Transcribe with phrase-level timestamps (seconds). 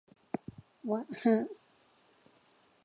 [0.89, 1.43] ว่ะฮ่ะ